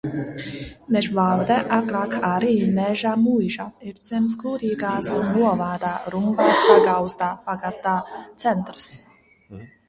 [0.95, 7.95] Mežvalde, agrāk arī Mežamuiža, ir ciems Kuldīgas novada Rumbas pagastā, pagasta
[8.47, 8.91] centrs.